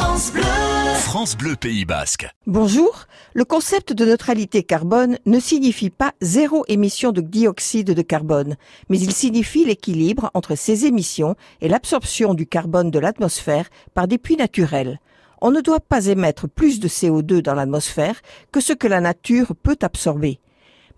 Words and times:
France 0.00 0.32
Bleu. 0.32 0.42
France 0.94 1.36
Bleu 1.36 1.56
Pays 1.56 1.84
Basque. 1.84 2.26
Bonjour. 2.46 3.04
Le 3.34 3.44
concept 3.44 3.92
de 3.92 4.06
neutralité 4.06 4.62
carbone 4.62 5.18
ne 5.26 5.38
signifie 5.38 5.90
pas 5.90 6.14
zéro 6.22 6.64
émission 6.68 7.12
de 7.12 7.20
dioxyde 7.20 7.92
de 7.92 8.00
carbone, 8.00 8.56
mais 8.88 8.98
il 8.98 9.12
signifie 9.12 9.66
l'équilibre 9.66 10.30
entre 10.32 10.54
ces 10.54 10.86
émissions 10.86 11.36
et 11.60 11.68
l'absorption 11.68 12.32
du 12.32 12.46
carbone 12.46 12.90
de 12.90 12.98
l'atmosphère 12.98 13.68
par 13.92 14.08
des 14.08 14.16
puits 14.16 14.38
naturels. 14.38 15.00
On 15.42 15.50
ne 15.50 15.60
doit 15.60 15.80
pas 15.80 16.06
émettre 16.06 16.48
plus 16.48 16.80
de 16.80 16.88
CO2 16.88 17.42
dans 17.42 17.54
l'atmosphère 17.54 18.22
que 18.52 18.60
ce 18.60 18.72
que 18.72 18.88
la 18.88 19.02
nature 19.02 19.54
peut 19.54 19.78
absorber. 19.82 20.40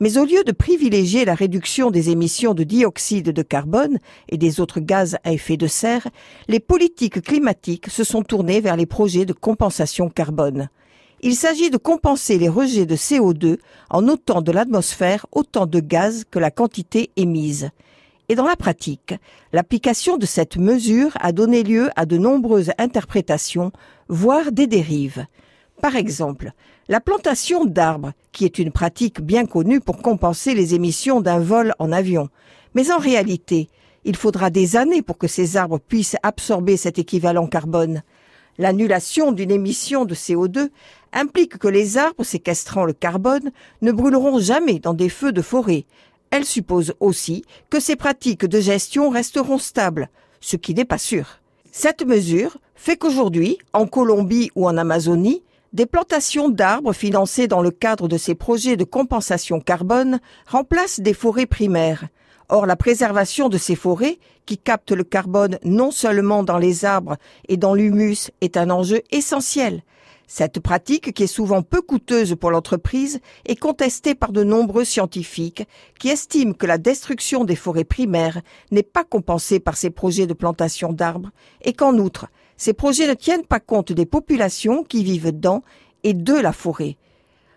Mais 0.02 0.18
au 0.18 0.24
lieu 0.24 0.42
de 0.42 0.50
privilégier 0.50 1.24
la 1.24 1.36
réduction 1.36 1.92
des 1.92 2.10
émissions 2.10 2.54
de 2.54 2.64
dioxyde 2.64 3.30
de 3.30 3.42
carbone 3.42 4.00
et 4.28 4.36
des 4.36 4.58
autres 4.58 4.80
gaz 4.80 5.16
à 5.22 5.32
effet 5.32 5.56
de 5.56 5.68
serre, 5.68 6.08
les 6.48 6.58
politiques 6.58 7.22
climatiques 7.22 7.88
se 7.88 8.02
sont 8.02 8.24
tournées 8.24 8.60
vers 8.60 8.74
les 8.74 8.84
projets 8.84 9.26
de 9.26 9.32
compensation 9.32 10.08
carbone. 10.08 10.70
Il 11.20 11.36
s'agit 11.36 11.70
de 11.70 11.76
compenser 11.76 12.36
les 12.36 12.48
rejets 12.48 12.84
de 12.84 12.96
CO2 12.96 13.58
en 13.90 14.08
ôtant 14.08 14.42
de 14.42 14.50
l'atmosphère 14.50 15.24
autant 15.30 15.66
de 15.66 15.78
gaz 15.78 16.24
que 16.28 16.40
la 16.40 16.50
quantité 16.50 17.10
émise. 17.14 17.70
Et 18.28 18.34
dans 18.34 18.48
la 18.48 18.56
pratique, 18.56 19.14
l'application 19.52 20.16
de 20.16 20.26
cette 20.26 20.56
mesure 20.56 21.12
a 21.20 21.30
donné 21.30 21.62
lieu 21.62 21.90
à 21.94 22.06
de 22.06 22.18
nombreuses 22.18 22.72
interprétations, 22.76 23.70
voire 24.08 24.50
des 24.50 24.66
dérives. 24.66 25.26
Par 25.82 25.96
exemple, 25.96 26.52
la 26.88 27.00
plantation 27.00 27.64
d'arbres, 27.64 28.12
qui 28.30 28.44
est 28.44 28.60
une 28.60 28.70
pratique 28.70 29.20
bien 29.20 29.46
connue 29.46 29.80
pour 29.80 29.98
compenser 29.98 30.54
les 30.54 30.76
émissions 30.76 31.20
d'un 31.20 31.40
vol 31.40 31.74
en 31.80 31.90
avion. 31.90 32.28
Mais 32.74 32.92
en 32.92 32.98
réalité, 32.98 33.68
il 34.04 34.14
faudra 34.14 34.48
des 34.48 34.76
années 34.76 35.02
pour 35.02 35.18
que 35.18 35.26
ces 35.26 35.56
arbres 35.56 35.80
puissent 35.80 36.16
absorber 36.22 36.76
cet 36.76 37.00
équivalent 37.00 37.48
carbone. 37.48 38.04
L'annulation 38.58 39.32
d'une 39.32 39.50
émission 39.50 40.04
de 40.04 40.14
CO2 40.14 40.68
implique 41.12 41.58
que 41.58 41.66
les 41.66 41.98
arbres 41.98 42.22
séquestrant 42.22 42.84
le 42.84 42.92
carbone 42.92 43.50
ne 43.80 43.90
brûleront 43.90 44.38
jamais 44.38 44.78
dans 44.78 44.94
des 44.94 45.08
feux 45.08 45.32
de 45.32 45.42
forêt. 45.42 45.86
Elle 46.30 46.44
suppose 46.44 46.94
aussi 47.00 47.44
que 47.70 47.80
ces 47.80 47.96
pratiques 47.96 48.46
de 48.46 48.60
gestion 48.60 49.10
resteront 49.10 49.58
stables, 49.58 50.10
ce 50.40 50.54
qui 50.54 50.74
n'est 50.74 50.84
pas 50.84 50.98
sûr. 50.98 51.40
Cette 51.72 52.06
mesure 52.06 52.58
fait 52.76 52.96
qu'aujourd'hui, 52.96 53.58
en 53.72 53.88
Colombie 53.88 54.52
ou 54.54 54.68
en 54.68 54.76
Amazonie, 54.76 55.42
des 55.72 55.86
plantations 55.86 56.48
d'arbres 56.48 56.92
financées 56.92 57.48
dans 57.48 57.62
le 57.62 57.70
cadre 57.70 58.06
de 58.06 58.18
ces 58.18 58.34
projets 58.34 58.76
de 58.76 58.84
compensation 58.84 59.60
carbone 59.60 60.20
remplacent 60.46 61.00
des 61.00 61.14
forêts 61.14 61.46
primaires. 61.46 62.08
Or, 62.48 62.66
la 62.66 62.76
préservation 62.76 63.48
de 63.48 63.56
ces 63.56 63.76
forêts, 63.76 64.18
qui 64.44 64.58
captent 64.58 64.92
le 64.92 65.04
carbone 65.04 65.58
non 65.64 65.90
seulement 65.90 66.42
dans 66.42 66.58
les 66.58 66.84
arbres 66.84 67.16
et 67.48 67.56
dans 67.56 67.74
l'humus, 67.74 68.30
est 68.42 68.56
un 68.56 68.68
enjeu 68.68 69.00
essentiel. 69.10 69.82
Cette 70.26 70.60
pratique, 70.60 71.12
qui 71.12 71.24
est 71.24 71.26
souvent 71.26 71.62
peu 71.62 71.80
coûteuse 71.80 72.36
pour 72.36 72.50
l'entreprise, 72.50 73.20
est 73.46 73.56
contestée 73.56 74.14
par 74.14 74.32
de 74.32 74.44
nombreux 74.44 74.84
scientifiques 74.84 75.66
qui 75.98 76.08
estiment 76.08 76.54
que 76.54 76.66
la 76.66 76.78
destruction 76.78 77.44
des 77.44 77.56
forêts 77.56 77.84
primaires 77.84 78.40
n'est 78.70 78.82
pas 78.82 79.04
compensée 79.04 79.60
par 79.60 79.76
ces 79.76 79.90
projets 79.90 80.26
de 80.26 80.34
plantation 80.34 80.92
d'arbres 80.92 81.30
et 81.62 81.72
qu'en 81.72 81.96
outre, 81.98 82.26
ces 82.56 82.72
projets 82.72 83.08
ne 83.08 83.14
tiennent 83.14 83.46
pas 83.46 83.60
compte 83.60 83.92
des 83.92 84.06
populations 84.06 84.84
qui 84.84 85.04
vivent 85.04 85.32
dans 85.32 85.62
et 86.04 86.14
de 86.14 86.34
la 86.34 86.52
forêt. 86.52 86.96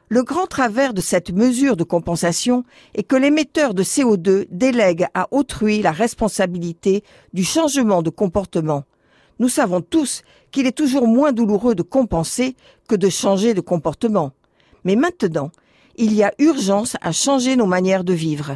Le 0.08 0.22
grand 0.22 0.46
travers 0.46 0.94
de 0.94 1.02
cette 1.02 1.32
mesure 1.32 1.76
de 1.76 1.84
compensation 1.84 2.64
est 2.94 3.04
que 3.04 3.16
l'émetteur 3.16 3.74
de 3.74 3.84
CO2 3.84 4.46
délègue 4.52 5.08
à 5.16 5.28
autrui 5.32 5.82
la 5.82 5.92
responsabilité 5.92 7.04
du 7.34 7.44
changement 7.44 8.04
de 8.04 8.12
comportement. 8.12 8.84
Nous 9.40 9.50
savons 9.50 9.82
tous 9.82 10.22
qu'il 10.52 10.68
est 10.68 10.78
toujours 10.78 11.08
moins 11.08 11.34
douloureux 11.34 11.74
de 11.74 11.82
compenser 11.82 12.56
que 12.88 12.96
de 12.96 13.10
changer 13.10 13.56
de 13.56 13.62
comportement. 13.62 14.32
Mais 14.84 14.96
maintenant, 14.96 15.50
il 15.98 16.14
y 16.14 16.24
a 16.24 16.34
urgence 16.38 16.98
à 17.02 17.12
changer 17.12 17.56
nos 17.56 17.66
manières 17.66 18.04
de 18.04 18.14
vivre. 18.14 18.54